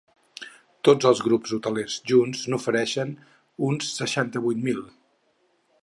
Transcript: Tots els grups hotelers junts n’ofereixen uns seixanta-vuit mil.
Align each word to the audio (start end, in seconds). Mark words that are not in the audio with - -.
Tots 0.87 1.07
els 1.09 1.19
grups 1.25 1.53
hotelers 1.57 1.97
junts 2.13 2.41
n’ofereixen 2.53 3.13
uns 3.71 3.93
seixanta-vuit 4.01 4.65
mil. 4.71 4.83